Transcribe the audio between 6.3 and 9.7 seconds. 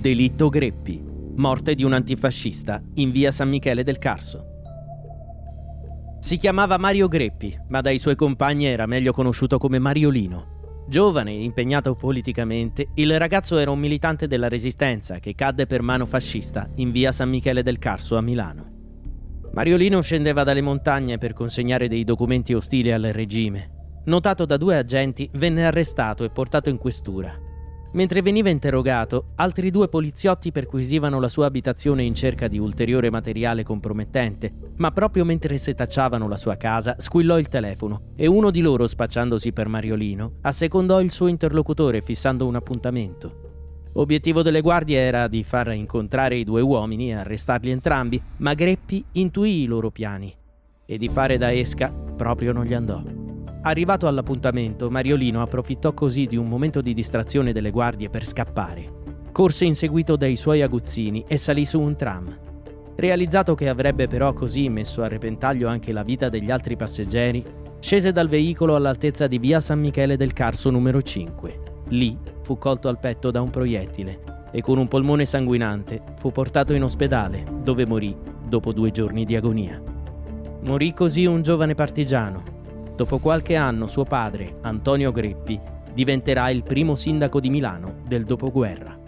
chiamava Mario Greppi, ma dai suoi compagni era meglio conosciuto